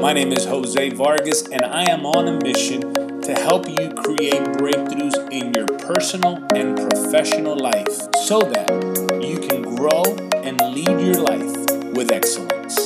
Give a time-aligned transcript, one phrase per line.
[0.00, 2.82] My name is Jose Vargas, and I am on a mission
[3.22, 7.88] to help you create breakthroughs in your personal and professional life
[8.26, 8.68] so that
[9.22, 10.02] you can grow
[10.44, 12.76] and lead your life with excellence.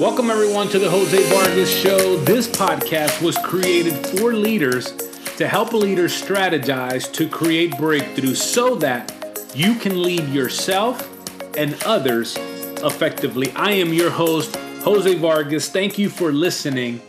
[0.00, 2.16] Welcome, everyone, to the Jose Vargas Show.
[2.24, 4.96] This podcast was created for leaders
[5.36, 9.12] to help leaders strategize to create breakthroughs so that
[9.54, 11.06] you can lead yourself
[11.54, 12.38] and others
[12.82, 13.50] effectively.
[13.52, 15.68] I am your host, Jose Vargas.
[15.68, 17.00] Thank you for listening.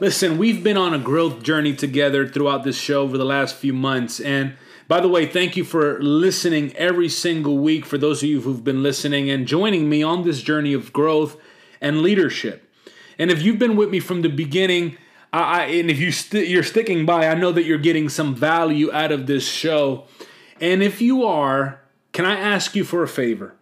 [0.00, 3.72] Listen, we've been on a growth journey together throughout this show over the last few
[3.72, 4.20] months.
[4.20, 4.54] And
[4.88, 8.64] by the way, thank you for listening every single week for those of you who've
[8.64, 11.36] been listening and joining me on this journey of growth
[11.80, 12.68] and leadership.
[13.18, 14.96] And if you've been with me from the beginning,
[15.32, 18.90] I, and if you st- you're sticking by, I know that you're getting some value
[18.92, 20.06] out of this show.
[20.60, 21.80] And if you are,
[22.12, 23.54] can I ask you for a favor?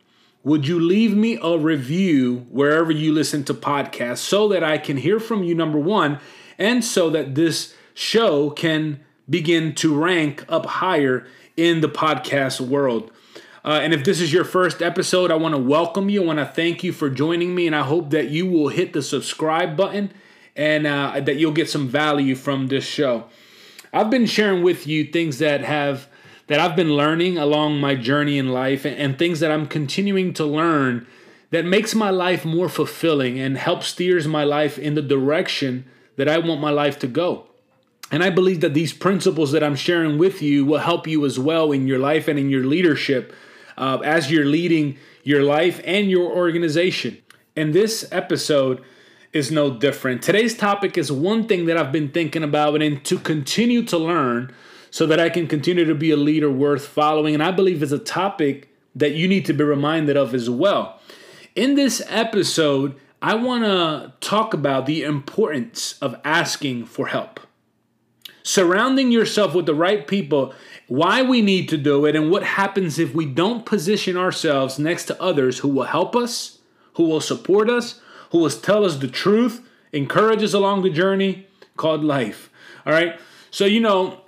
[0.44, 4.96] Would you leave me a review wherever you listen to podcasts so that I can
[4.96, 6.20] hear from you, number one,
[6.56, 13.10] and so that this show can begin to rank up higher in the podcast world?
[13.64, 16.22] Uh, and if this is your first episode, I want to welcome you.
[16.22, 18.92] I want to thank you for joining me, and I hope that you will hit
[18.92, 20.12] the subscribe button
[20.54, 23.24] and uh, that you'll get some value from this show.
[23.92, 26.08] I've been sharing with you things that have
[26.48, 30.44] that I've been learning along my journey in life and, things that I'm continuing to
[30.44, 31.06] learn
[31.50, 35.84] that makes my life more fulfilling and helps steers my life in the direction
[36.16, 37.46] that I want my life to go.
[38.10, 41.38] And I believe that these principles that I'm sharing with you will help you as
[41.38, 43.34] well in your life and in your leadership
[43.76, 47.18] uh, as you're leading your life and your organization.
[47.54, 48.82] And this episode
[49.32, 50.22] is no different.
[50.22, 54.54] Today's topic is one thing that I've been thinking about and to continue to learn
[54.90, 57.34] so that I can continue to be a leader worth following.
[57.34, 61.00] And I believe it's a topic that you need to be reminded of as well.
[61.54, 67.40] In this episode, I want to talk about the importance of asking for help.
[68.42, 70.54] Surrounding yourself with the right people,
[70.86, 75.04] why we need to do it, and what happens if we don't position ourselves next
[75.06, 76.58] to others who will help us,
[76.94, 81.46] who will support us, who will tell us the truth, encourage us along the journey
[81.76, 82.50] called life.
[82.86, 83.18] All right.
[83.50, 84.20] So, you know,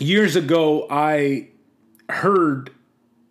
[0.00, 1.48] years ago, I
[2.08, 2.70] heard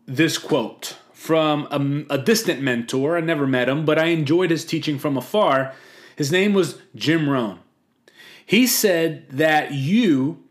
[0.05, 1.67] this quote from
[2.09, 3.17] a, a, distant mentor.
[3.17, 5.73] I never met him, but I enjoyed his teaching from afar.
[6.15, 7.59] His name was Jim Rohn.
[8.45, 10.43] He said that you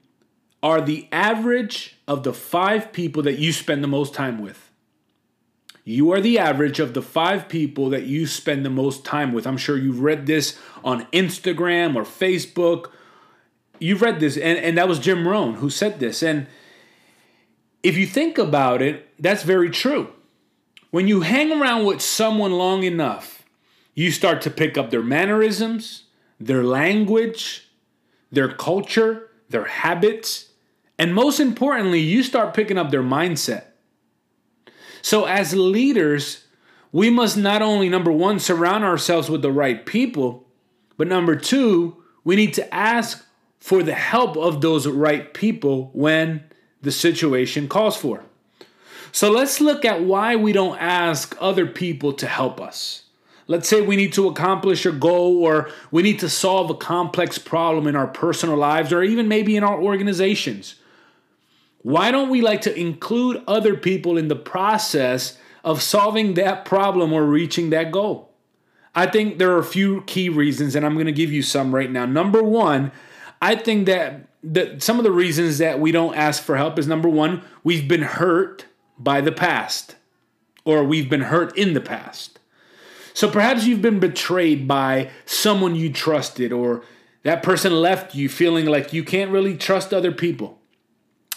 [0.62, 4.70] are the average of the five people that you spend the most time with.
[5.84, 9.46] You are the average of the five people that you spend the most time with.
[9.46, 12.90] I'm sure you've read this on Instagram or Facebook
[13.78, 16.22] you've read this, and, and that was Jim Rohn who said this.
[16.22, 16.46] And
[17.82, 20.12] if you think about it, that's very true.
[20.90, 23.44] When you hang around with someone long enough,
[23.94, 26.04] you start to pick up their mannerisms,
[26.40, 27.68] their language,
[28.30, 30.50] their culture, their habits,
[30.98, 33.64] and most importantly, you start picking up their mindset.
[35.00, 36.44] So, as leaders,
[36.90, 40.48] we must not only, number one, surround ourselves with the right people,
[40.96, 43.24] but number two, we need to ask
[43.58, 46.44] for the help of those right people when
[46.82, 48.24] the situation calls for.
[49.12, 53.04] So let's look at why we don't ask other people to help us.
[53.46, 57.38] Let's say we need to accomplish a goal or we need to solve a complex
[57.38, 60.74] problem in our personal lives or even maybe in our organizations.
[61.82, 67.12] Why don't we like to include other people in the process of solving that problem
[67.12, 68.30] or reaching that goal?
[68.94, 71.74] I think there are a few key reasons, and I'm going to give you some
[71.74, 72.04] right now.
[72.04, 72.90] Number one,
[73.40, 76.86] I think that that some of the reasons that we don't ask for help is
[76.86, 78.66] number one, we've been hurt
[78.98, 79.96] by the past,
[80.64, 82.38] or we've been hurt in the past.
[83.14, 86.84] So perhaps you've been betrayed by someone you trusted, or
[87.24, 90.58] that person left you feeling like you can't really trust other people.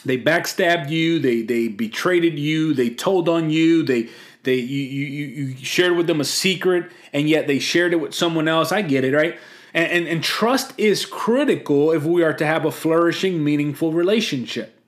[0.06, 4.10] They backstabbed you, they they betrayed you, they told on you, they
[4.44, 8.14] they you you you shared with them a secret, and yet they shared it with
[8.14, 8.72] someone else.
[8.72, 9.38] I get it, right?
[9.74, 14.80] And, and, and trust is critical if we are to have a flourishing, meaningful relationship.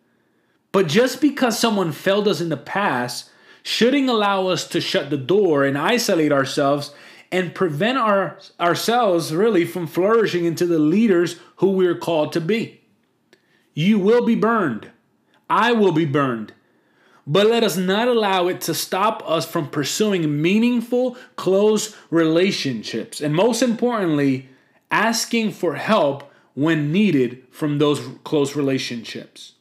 [0.72, 3.30] But just because someone failed us in the past
[3.62, 6.94] shouldn't allow us to shut the door and isolate ourselves
[7.32, 12.82] and prevent our, ourselves really from flourishing into the leaders who we're called to be.
[13.74, 14.92] You will be burned.
[15.50, 16.54] I will be burned.
[17.26, 23.22] But let us not allow it to stop us from pursuing meaningful, close relationships.
[23.22, 24.50] And most importantly,
[24.94, 29.54] asking for help when needed from those close relationships.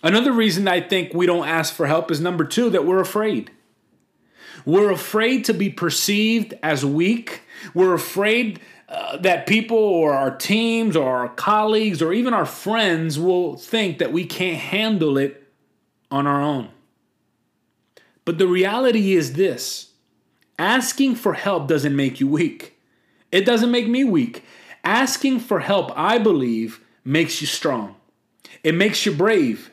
[0.00, 3.50] Another reason I think we don't ask for help is number two, that we're afraid.
[4.64, 7.42] We're afraid to be perceived as weak.
[7.74, 13.18] We're afraid uh, that people or our teams or our colleagues or even our friends
[13.18, 15.48] will think that we can't handle it
[16.12, 16.68] on our own.
[18.24, 19.92] But the reality is this
[20.60, 22.78] asking for help doesn't make you weak.
[23.32, 24.44] It doesn't make me weak.
[24.84, 27.96] Asking for help, I believe, makes you strong.
[28.62, 29.70] It makes you brave.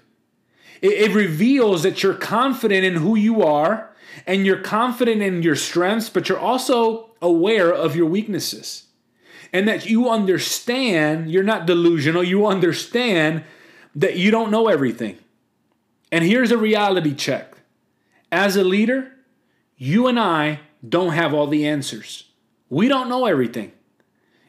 [0.81, 3.95] It, it, reveals that you're confident in who you are
[4.25, 8.83] and you're confident in your strengths, but you're also aware of your weaknesses.
[9.51, 13.43] And that you understand, you're not delusional, you understand
[13.95, 15.17] that you don't know everything.
[16.11, 17.57] And here's a reality check
[18.31, 19.11] as a leader,
[19.77, 22.25] you and I don't have all the answers.
[22.69, 23.71] We don't know everything.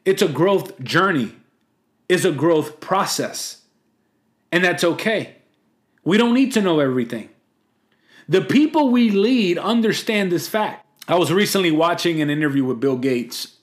[0.08, 1.32] It's a growth journey,
[2.08, 3.60] it's a growth process.
[4.50, 5.36] And that's okay.
[6.02, 7.28] We don't need to know everything.
[8.26, 10.86] The people we lead understand this fact.
[11.08, 13.58] I was recently watching an interview with Bill Gates,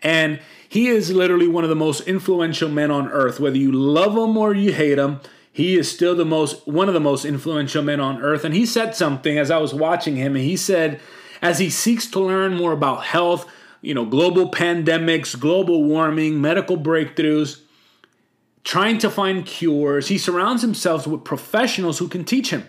[0.00, 0.38] and
[0.68, 3.40] he is literally one of the most influential men on earth.
[3.40, 5.18] Whether you love him or you hate him,
[5.50, 8.44] he is still the most one of the most influential men on earth.
[8.44, 11.00] And he said something as I was watching him, and he said,
[11.42, 13.50] as he seeks to learn more about health,
[13.82, 17.60] you know, global pandemics, global warming, medical breakthroughs,
[18.64, 20.08] trying to find cures.
[20.08, 22.68] He surrounds himself with professionals who can teach him.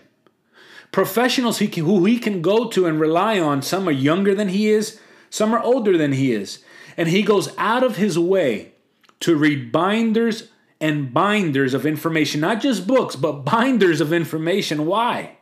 [0.92, 3.62] Professionals he can, who he can go to and rely on.
[3.62, 5.00] Some are younger than he is,
[5.30, 6.64] some are older than he is.
[6.98, 8.74] And he goes out of his way
[9.22, 10.50] to read binders
[10.82, 14.86] and binders of information, not just books, but binders of information.
[14.86, 15.38] Why?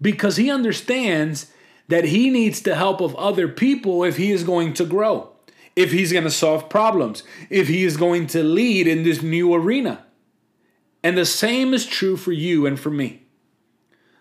[0.00, 1.50] Because he understands
[1.88, 5.32] that he needs the help of other people if he is going to grow
[5.76, 9.54] if he's going to solve problems, if he is going to lead in this new
[9.54, 10.04] arena.
[11.02, 13.22] And the same is true for you and for me.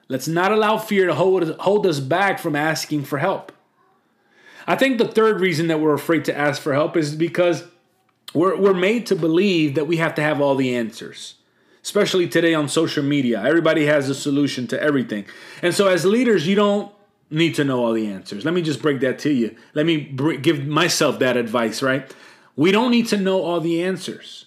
[0.08, 3.54] Let's not allow fear to hold, hold us back from asking for help.
[4.68, 7.64] I think the third reason that we're afraid to ask for help is because
[8.34, 11.36] we're, we're made to believe that we have to have all the answers,
[11.82, 13.42] especially today on social media.
[13.42, 15.26] Everybody has a solution to everything.
[15.62, 16.92] And so, as leaders, you don't
[17.30, 18.46] need to know all the answers.
[18.46, 19.56] Let me just break that to you.
[19.74, 22.14] Let me br- give myself that advice, right?
[22.56, 24.46] We don't need to know all the answers,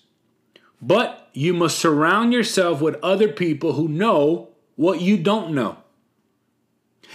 [0.81, 5.79] but you must surround yourself with other people who know what you don't know.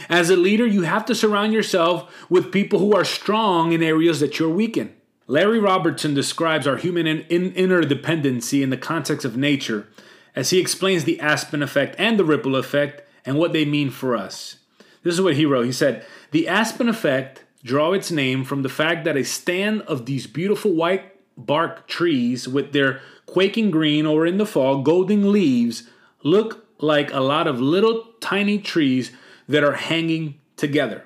[0.10, 4.20] As a leader, you have to surround yourself with people who are strong in areas
[4.20, 4.94] that you're weak in.
[5.28, 9.88] Larry Robertson describes our human in- in- interdependency in the context of nature
[10.36, 14.16] as he explains the Aspen effect and the ripple effect and what they mean for
[14.16, 14.58] us.
[15.04, 15.66] This is what he wrote.
[15.66, 20.06] He said, The aspen effect draw its name from the fact that a stand of
[20.06, 25.90] these beautiful white bark trees with their quaking green or in the fall golden leaves
[26.24, 29.12] look like a lot of little tiny trees
[29.48, 31.06] that are hanging together.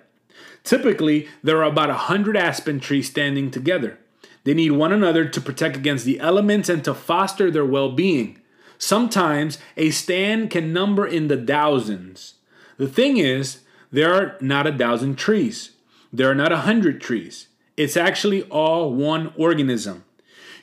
[0.63, 3.97] Typically, there are about a hundred aspen trees standing together.
[4.43, 8.41] They need one another to protect against the elements and to foster their well being.
[8.77, 12.35] Sometimes a stand can number in the thousands.
[12.77, 13.59] The thing is,
[13.91, 15.71] there are not a thousand trees.
[16.11, 17.47] There are not a hundred trees.
[17.75, 20.03] It's actually all one organism.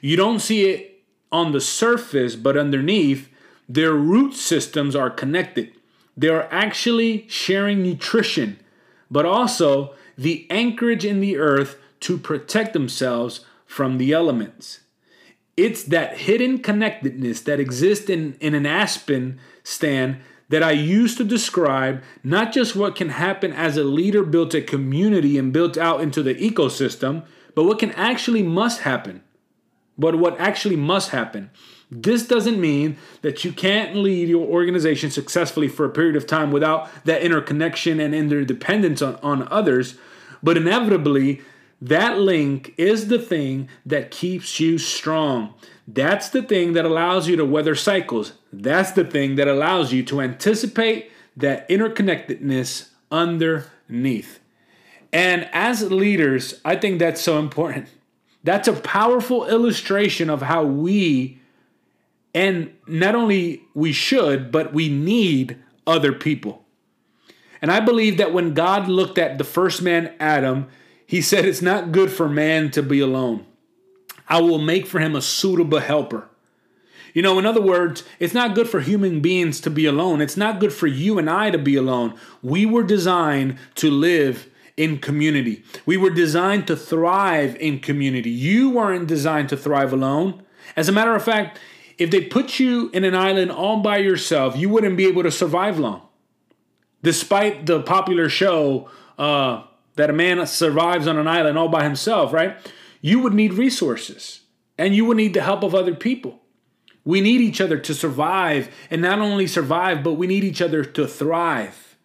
[0.01, 3.29] You don't see it on the surface, but underneath,
[3.69, 5.73] their root systems are connected.
[6.17, 8.59] They are actually sharing nutrition,
[9.11, 14.81] but also the anchorage in the earth to protect themselves from the elements.
[15.57, 21.25] It's that hidden connectedness that exists in, in an aspen stand that I use to
[21.25, 26.01] describe not just what can happen as a leader built a community and built out
[26.01, 27.25] into the ecosystem,
[27.55, 29.23] but what can actually must happen.
[29.97, 31.51] But what actually must happen.
[31.91, 36.51] This doesn't mean that you can't lead your organization successfully for a period of time
[36.51, 39.97] without that interconnection and interdependence on, on others,
[40.43, 41.43] but inevitably,
[41.81, 45.55] that link is the thing that keeps you strong.
[45.87, 48.33] That's the thing that allows you to weather cycles.
[48.53, 54.41] That's the thing that allows you to anticipate that interconnectedness underneath.
[55.13, 57.89] And as leaders, I think that's so important.
[58.43, 61.39] That's a powerful illustration of how we,
[62.35, 66.65] and not only we should, but we need other people.
[67.63, 70.67] And I believe that when God looked at the first man, Adam,
[71.15, 73.47] he said, It's not good for man to be alone.
[74.29, 76.29] I will make for him a suitable helper.
[77.13, 80.21] You know, in other words, it's not good for human beings to be alone.
[80.21, 82.19] It's not good for you and I to be alone.
[82.43, 85.63] We were designed to live in community.
[85.87, 88.31] We were designed to thrive in community.
[88.31, 90.43] You weren't designed to thrive alone.
[90.75, 91.61] As a matter of fact,
[91.97, 95.31] if they put you in an island all by yourself, you wouldn't be able to
[95.31, 96.09] survive long.
[97.05, 99.63] Despite the popular show uh,
[99.97, 102.57] that a man survives on an island all by himself, right?
[103.01, 104.41] You would need resources
[104.79, 106.41] and you would need the help of other people.
[107.05, 110.85] We need each other to survive and not only survive, but we need each other
[110.85, 111.97] to thrive.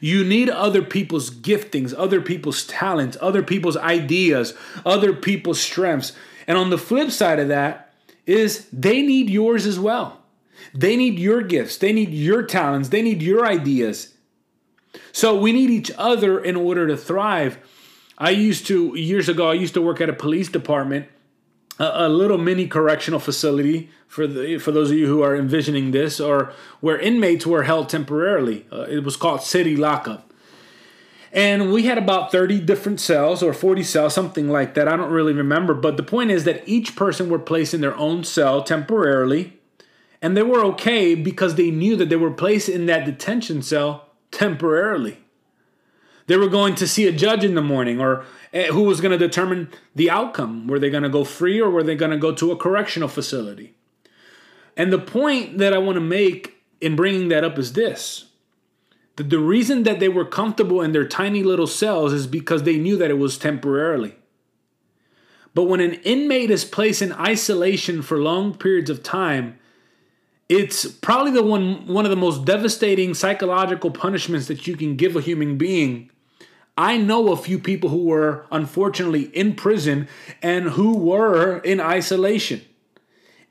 [0.00, 4.54] You need other people's giftings, other people's talents, other people's ideas,
[4.84, 6.12] other people's strengths.
[6.46, 7.92] And on the flip side of that
[8.26, 10.22] is they need yours as well.
[10.74, 14.14] They need your gifts, they need your talents, they need your ideas.
[15.12, 17.58] So we need each other in order to thrive.
[18.18, 21.06] I used to, years ago, I used to work at a police department,
[21.78, 25.92] a, a little mini correctional facility for the for those of you who are envisioning
[25.92, 28.66] this, or where inmates were held temporarily.
[28.72, 30.30] Uh, it was called city lockup.
[31.32, 34.88] And we had about 30 different cells or 40 cells, something like that.
[34.88, 35.74] I don't really remember.
[35.74, 39.58] But the point is that each person were placed in their own cell temporarily.
[40.20, 44.09] And they were okay because they knew that they were placed in that detention cell
[44.30, 45.18] temporarily.
[46.26, 49.10] They were going to see a judge in the morning or eh, who was going
[49.10, 50.68] to determine the outcome.
[50.68, 53.08] Were they going to go free or were they going to go to a correctional
[53.08, 53.74] facility?
[54.76, 58.26] And the point that I want to make in bringing that up is this
[59.16, 62.78] that the reason that they were comfortable in their tiny little cells is because they
[62.78, 64.16] knew that it was temporarily.
[65.52, 69.58] But when an inmate is placed in isolation for long periods of time,
[70.50, 75.14] it's probably the one one of the most devastating psychological punishments that you can give
[75.14, 76.10] a human being.
[76.76, 80.08] I know a few people who were unfortunately in prison
[80.42, 82.62] and who were in isolation.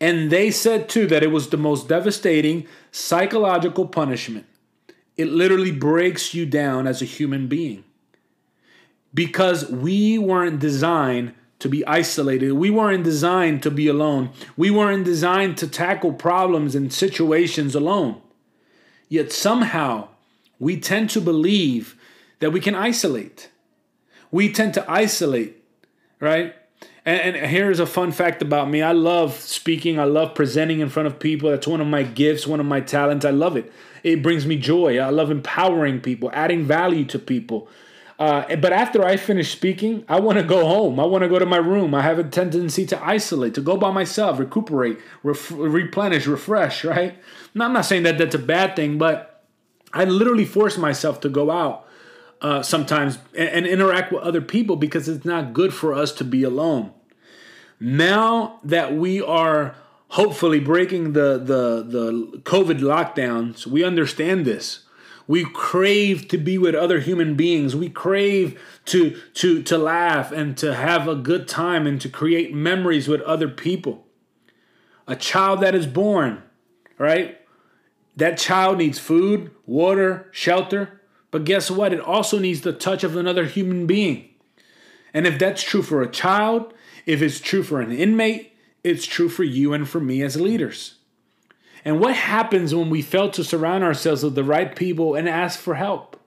[0.01, 4.45] And they said too that it was the most devastating psychological punishment.
[5.15, 7.85] It literally breaks you down as a human being.
[9.13, 12.53] Because we weren't designed to be isolated.
[12.53, 14.31] We weren't designed to be alone.
[14.55, 18.21] We weren't designed to tackle problems and situations alone.
[19.09, 20.07] Yet somehow
[20.57, 21.95] we tend to believe
[22.39, 23.49] that we can isolate.
[24.31, 25.63] We tend to isolate,
[26.19, 26.55] right?
[27.05, 31.07] And, here's a fun fact about me I love speaking, I love presenting in front
[31.07, 31.49] of people.
[31.49, 33.25] That's one of my gifts, one of my talents.
[33.25, 33.71] I love it.
[34.03, 34.99] It brings me joy.
[34.99, 37.67] I love empowering people, adding value to people.
[38.19, 40.99] Uh, but after I finish speaking, I want to go home.
[40.99, 41.95] I want to go to my room.
[41.95, 47.17] I have a tendency to isolate, to go by myself, recuperate, ref- replenish, refresh, right?
[47.55, 49.45] Now, I'm not saying that that's a bad thing, but
[49.93, 51.87] I literally force myself to go out
[52.41, 56.25] uh, sometimes and, and interact with other people because it's not good for us to
[56.25, 56.91] be alone.
[57.79, 59.75] Now that we are
[60.09, 64.83] hopefully breaking the, the, the COVID lockdowns, we understand this
[65.29, 67.75] we crave to be with other human beings.
[67.75, 72.51] We crave to, to, to laugh and to have a good time and to create
[72.51, 74.07] memories with other people.
[75.07, 76.41] A child that is born,
[76.97, 77.39] right?
[78.15, 80.99] That child needs food, water, shelter.
[81.29, 81.93] But guess what?
[81.93, 84.29] It also needs the touch of another human being.
[85.13, 86.73] And if that's true for a child,
[87.05, 90.95] if it's true for an inmate, it's true for you and for me as leaders.
[91.85, 95.59] And what happens when we fail to surround ourselves with the right people and ask
[95.59, 96.19] for help?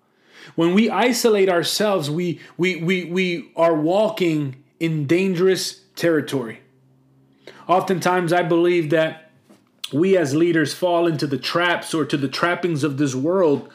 [0.55, 6.61] When we isolate ourselves, we, we, we, we are walking in dangerous territory.
[7.69, 9.31] Oftentimes, I believe that
[9.93, 13.71] we as leaders fall into the traps or to the trappings of this world,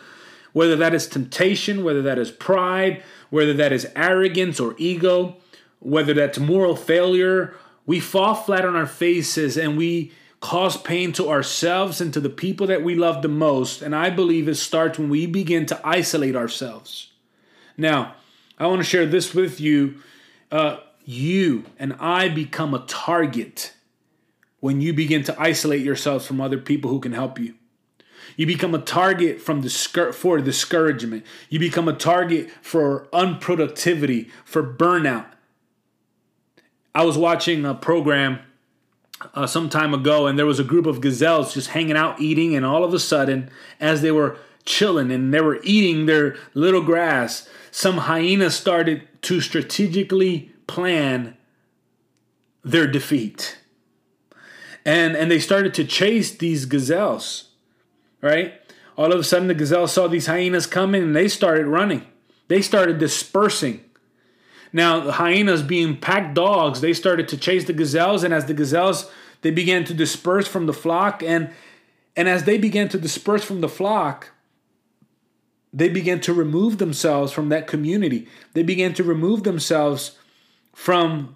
[0.52, 5.38] whether that is temptation, whether that is pride, whether that is arrogance or ego,
[5.80, 7.56] whether that's moral failure.
[7.86, 12.30] We fall flat on our faces and we cause pain to ourselves and to the
[12.30, 13.82] people that we love the most.
[13.82, 17.12] And I believe it starts when we begin to isolate ourselves.
[17.76, 18.16] Now,
[18.58, 20.02] I want to share this with you.
[20.52, 23.74] Uh, you and I become a target
[24.60, 27.54] when you begin to isolate yourselves from other people who can help you.
[28.36, 31.26] You become a target from discour- for discouragement.
[31.50, 35.26] You become a target for unproductivity, for burnout.
[36.94, 38.40] I was watching a program
[39.34, 42.56] uh, some time ago, and there was a group of gazelles just hanging out eating,
[42.56, 46.82] and all of a sudden, as they were chilling and they were eating their little
[46.82, 51.36] grass, some hyenas started to strategically plan
[52.64, 53.58] their defeat.
[54.86, 57.50] And, and they started to chase these gazelles,
[58.22, 58.54] right?
[58.98, 62.06] All of a sudden, the gazelles saw these hyenas coming and they started running.
[62.48, 63.84] They started dispersing.
[64.74, 68.54] Now, the hyenas being pack dogs, they started to chase the gazelles, and as the
[68.54, 69.10] gazelles
[69.42, 71.52] they began to disperse from the flock, and
[72.16, 74.32] and as they began to disperse from the flock,
[75.72, 78.28] they began to remove themselves from that community.
[78.54, 80.18] They began to remove themselves
[80.74, 81.36] from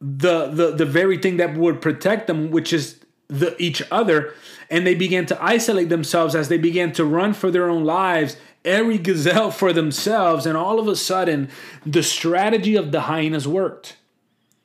[0.00, 3.03] the the the very thing that would protect them, which is
[3.38, 4.34] the each other
[4.70, 8.36] and they began to isolate themselves as they began to run for their own lives
[8.64, 11.48] every gazelle for themselves and all of a sudden
[11.84, 13.96] the strategy of the hyenas worked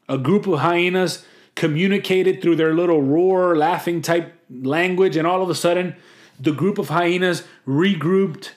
[0.08, 5.50] a group of hyenas communicated through their little roar laughing type language and all of
[5.50, 5.96] a sudden
[6.40, 8.52] the group of hyenas regrouped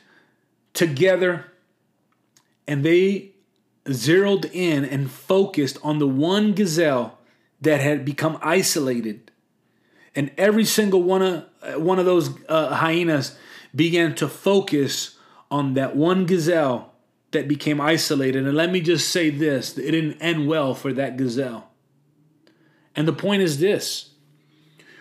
[0.73, 1.47] together
[2.69, 3.33] and they
[3.91, 7.19] zeroed in and focused on the one gazelle
[7.61, 9.32] that had become isolated.
[10.15, 13.37] And every single one of uh, one of those uh, hyenas
[13.75, 15.17] began to focus
[15.51, 16.93] on that one gazelle
[17.31, 18.47] that became isolated.
[18.47, 21.71] And let me just say this, it didn't end well for that gazelle.
[22.95, 24.11] And the point is this.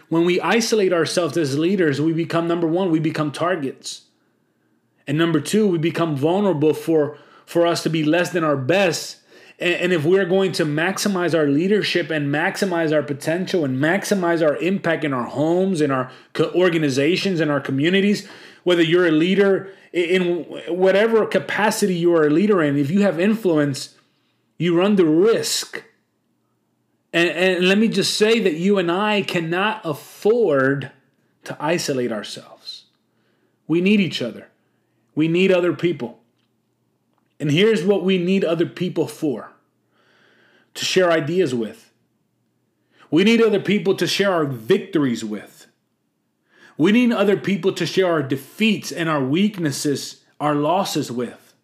[0.07, 4.03] When we isolate ourselves as leaders, we become number 1, we become targets.
[5.07, 9.17] And number 2, we become vulnerable for for us to be less than our best.
[9.61, 14.57] And, if we're going to maximize our leadership and maximize our potential and maximize our
[14.57, 18.27] impact in our homes, in our organizations, in our communities,
[18.63, 23.19] whether you're a leader in whatever capacity you are a leader in, if you have
[23.19, 23.95] influence,
[24.57, 25.83] you run the risk.
[27.13, 30.91] And, and let me just say that you and I cannot afford
[31.43, 32.85] to isolate ourselves.
[33.67, 34.47] We need each other,
[35.13, 36.20] we need other people.
[37.41, 39.51] And here's what we need other people for
[40.75, 41.91] to share ideas with.
[43.09, 45.65] We need other people to share our victories with.
[46.77, 51.55] We need other people to share our defeats and our weaknesses, our losses with.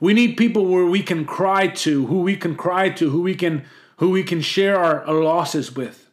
[0.00, 3.36] We need people where we can cry to, who we can cry to, who we
[3.36, 3.64] can
[3.98, 6.10] who we can share our, our losses with.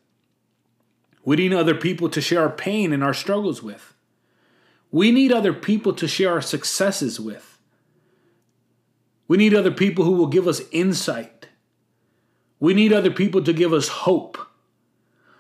[1.26, 3.96] We need other people to share our pain and our struggles with.
[4.92, 7.51] We need other people to share our successes with.
[9.32, 11.48] We need other people who will give us insight.
[12.60, 14.38] We need other people to give us hope.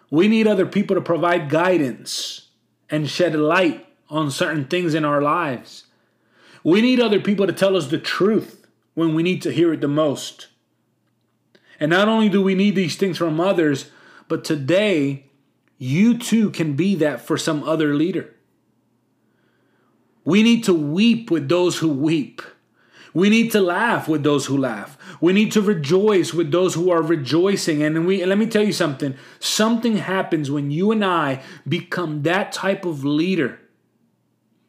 [0.10, 2.52] We need other people to provide guidance
[2.90, 5.88] and shed light on certain things in our lives.
[6.64, 9.82] We need other people to tell us the truth when we need to hear it
[9.82, 10.48] the most.
[11.78, 13.92] And not only do we need these things from others,
[14.30, 15.26] but today
[15.78, 18.34] you too can be that for some other leader.
[20.24, 22.42] We need to weep with those who weep.
[23.14, 24.98] We need to laugh with those who laugh.
[25.20, 27.84] We need to rejoice with those who are rejoicing.
[27.84, 29.16] And we and let me tell you something.
[29.40, 33.60] Something happens when you and I become that type of leader.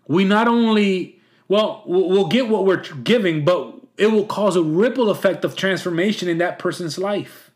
[0.09, 5.11] We not only well, we'll get what we're giving, but it will cause a ripple
[5.11, 7.51] effect of transformation in that person's life.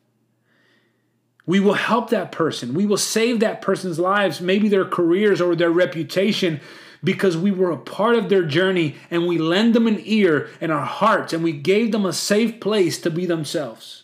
[1.47, 2.75] We will help that person.
[2.75, 6.61] We will save that person's lives, maybe their careers or their reputation
[7.07, 10.73] because we were a part of their journey and we lend them an ear and
[10.73, 14.03] our hearts and we gave them a safe place to be themselves.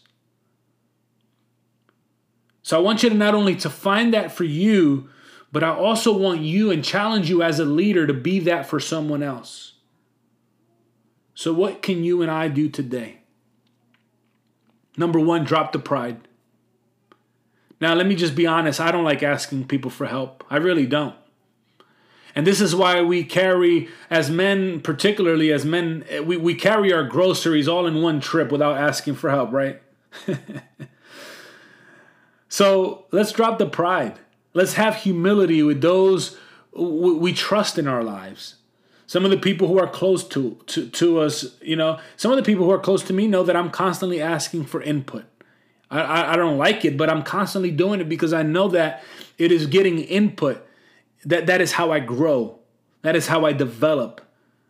[2.62, 5.11] So I want you to not only to find that for you,
[5.51, 8.79] but I also want you and challenge you as a leader to be that for
[8.79, 9.73] someone else.
[11.35, 13.23] So what can you and I do today?
[14.97, 16.29] Number 1, drop the pride.
[17.81, 18.79] Now, let me just be honest.
[18.79, 20.45] I don't like asking people for help.
[20.49, 21.17] I really don't.
[22.35, 27.05] And this is why we carry, as men, particularly as men, we, we carry our
[27.05, 29.83] groceries all in one trip without asking for help, right?
[32.49, 34.18] so let's drop the pride.
[34.55, 36.38] Let's have humility with those
[36.75, 38.57] we trust in our lives.
[39.07, 42.38] Some of the people who are close to, to, to us, you know, some of
[42.38, 45.25] the people who are close to me know that I'm constantly asking for input.
[45.90, 49.05] I, I, I don't like it, but I'm constantly doing it because I know that
[49.37, 50.66] it is getting input
[51.25, 52.59] that that is how I grow.
[53.03, 54.21] That is how I develop.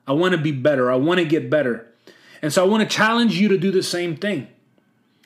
[0.07, 0.91] I want to be better.
[0.91, 1.87] I want to get better.
[2.41, 4.49] And so I want to challenge you to do the same thing.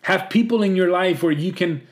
[0.02, 1.82] Have people in your life where you can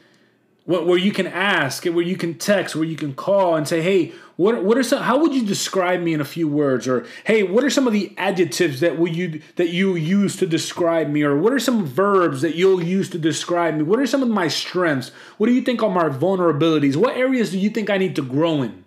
[0.66, 4.12] where you can ask, where you can text, where you can call and say, "Hey,
[4.36, 7.42] what what are some how would you describe me in a few words?" or "Hey,
[7.42, 11.22] what are some of the adjectives that will you that you use to describe me?"
[11.22, 14.28] or "What are some verbs that you'll use to describe me?" What are some of
[14.28, 15.10] my strengths?
[15.36, 16.96] What do you think are my vulnerabilities?
[16.96, 18.83] What areas do you think I need to grow in?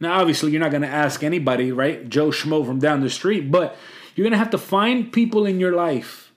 [0.00, 2.08] Now, obviously, you're not going to ask anybody, right?
[2.08, 3.76] Joe Schmo from down the street, but
[4.14, 6.32] you're going to have to find people in your life,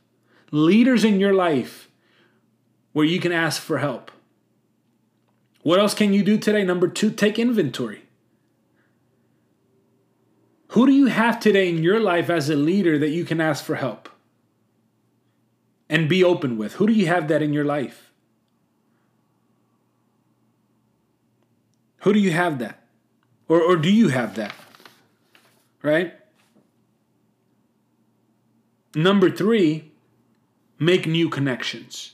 [0.52, 1.90] leaders in your life,
[2.92, 4.12] where you can ask for help.
[5.62, 6.64] What else can you do today?
[6.64, 8.04] Number two, take inventory.
[10.70, 13.64] Who do you have today in your life as a leader that you can ask
[13.64, 14.10] for help
[15.88, 16.74] and be open with?
[16.74, 18.12] Who do you have that in your life?
[22.00, 22.83] Who do you have that?
[23.54, 24.56] Or, or do you have that?
[25.84, 26.16] Right?
[28.96, 29.92] Number three,
[30.80, 32.14] make new connections.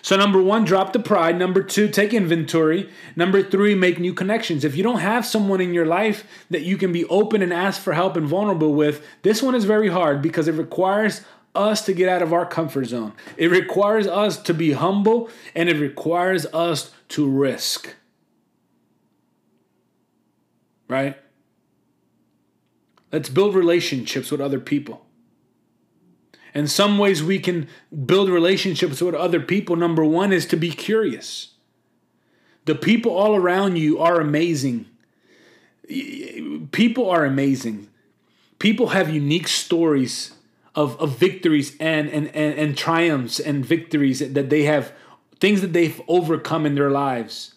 [0.00, 1.36] So, number one, drop the pride.
[1.36, 2.88] Number two, take inventory.
[3.16, 4.64] Number three, make new connections.
[4.64, 7.82] If you don't have someone in your life that you can be open and ask
[7.82, 11.22] for help and vulnerable with, this one is very hard because it requires
[11.56, 13.12] us to get out of our comfort zone.
[13.36, 17.96] It requires us to be humble and it requires us to risk.
[20.90, 21.16] Right?
[23.12, 25.06] Let's build relationships with other people.
[26.52, 27.68] And some ways we can
[28.06, 31.54] build relationships with other people, number one, is to be curious.
[32.64, 34.86] The people all around you are amazing.
[36.72, 37.88] People are amazing.
[38.58, 40.32] People have unique stories
[40.74, 44.92] of, of victories and, and, and, and triumphs and victories that they have,
[45.38, 47.54] things that they've overcome in their lives.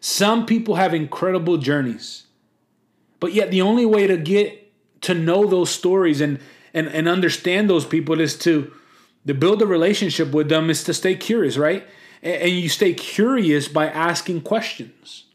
[0.00, 2.24] Some people have incredible journeys.
[3.20, 6.40] But yet, the only way to get to know those stories and
[6.72, 8.72] and, and understand those people is to
[9.26, 11.86] to build a relationship with them is to stay curious, right?
[12.22, 15.26] And, and you stay curious by asking questions.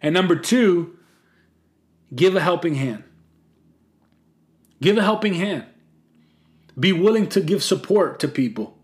[0.00, 0.96] And number two,
[2.14, 3.04] give a helping hand.
[4.80, 5.64] Give a helping hand.
[6.78, 8.78] Be willing to give support to people,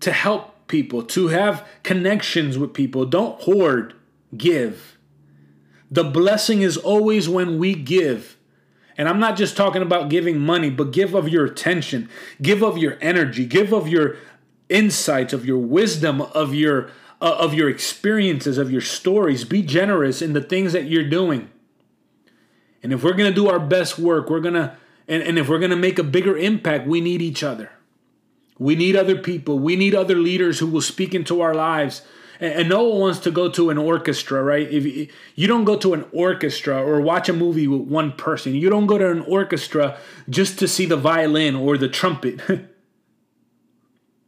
[0.00, 3.04] to help people, to have connections with people.
[3.04, 3.94] Don't hoard,
[4.34, 4.96] give.
[5.92, 8.38] The blessing is always when we give.
[8.96, 12.08] And I'm not just talking about giving money, but give of your attention,
[12.40, 14.16] give of your energy, give of your
[14.70, 19.44] insights, of your wisdom, of your uh, of your experiences, of your stories.
[19.44, 21.50] Be generous in the things that you're doing.
[22.82, 24.76] And if we're going to do our best work, we're going to
[25.06, 27.70] and, and if we're going to make a bigger impact, we need each other.
[28.58, 29.58] We need other people.
[29.58, 32.00] We need other leaders who will speak into our lives
[32.42, 34.68] and, no one wants to go to an orchestra, right?
[34.70, 38.68] If you don't go to an orchestra or watch a movie with one person, you
[38.68, 42.40] don't go to an orchestra just to see the violin or the trumpet.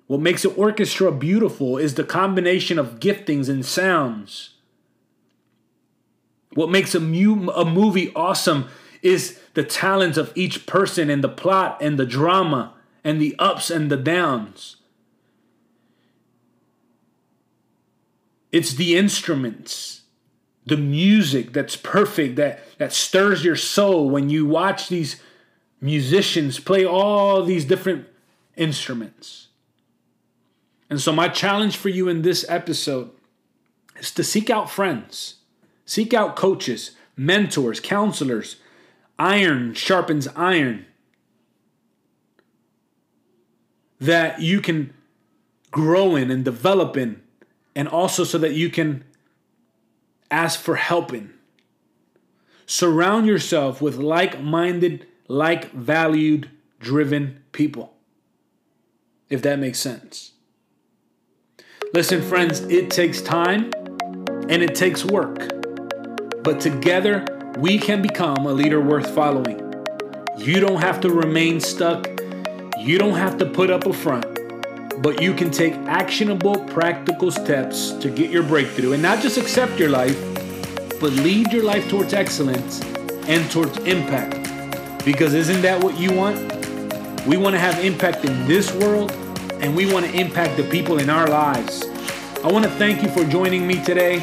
[0.07, 4.51] what makes an orchestra beautiful is the combination of giftings and sounds.
[6.55, 8.69] What makes a, mu- a movie awesome
[9.03, 13.71] is the talents of each person and the plot and the drama and the ups
[13.71, 14.77] and the downs.
[18.55, 20.03] It's the instruments,
[20.65, 25.21] the music that's perfect, that, that stirs your soul when you watch these
[25.81, 28.07] musicians play all these different
[28.55, 29.49] instruments.
[30.89, 33.11] And so, my challenge for you in this episode
[33.99, 35.39] is to seek out friends,
[35.85, 38.59] seek out coaches, mentors, counselors.
[39.19, 40.87] Iron sharpens iron.
[44.01, 44.95] That you can
[45.73, 47.24] grow in and develop in
[47.75, 49.05] and also so that you can
[50.31, 51.31] ask for helping.
[52.67, 57.95] Surround yourself with like minded, like valued, driven people.
[59.29, 60.33] If that makes sense.
[61.93, 63.71] Listen, friends, it takes time
[64.49, 65.51] and it takes work.
[66.43, 67.25] But together,
[67.59, 69.61] we can become a leader worth following.
[70.37, 72.09] You don't have to remain stuck.
[72.79, 74.34] You don't have to put up a front
[74.99, 79.79] but you can take actionable, practical steps to get your breakthrough and not just accept
[79.79, 80.19] your life,
[81.01, 82.81] but lead your life towards excellence
[83.29, 84.51] and towards impact.
[85.05, 86.37] Because isn't that what you want?
[87.27, 89.13] We want to have impact in this world
[89.61, 91.85] and we want to impact the people in our lives.
[92.45, 94.23] I want to thank you for joining me today.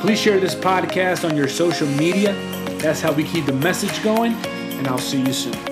[0.00, 2.32] Please share this podcast on your social media.
[2.78, 5.69] That's how we keep the message going, and I'll see you soon.